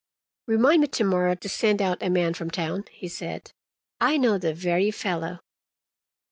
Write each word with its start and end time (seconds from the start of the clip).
"Remind 0.47 0.81
me 0.81 0.87
to 0.87 1.03
morrow 1.03 1.35
to 1.35 1.47
send 1.47 1.79
out 1.79 2.01
a 2.01 2.09
man 2.09 2.33
from 2.33 2.49
town," 2.49 2.85
he 2.89 3.07
said. 3.07 3.51
"I 3.99 4.17
know 4.17 4.39
the 4.39 4.51
very 4.55 4.89
fellow." 4.89 5.41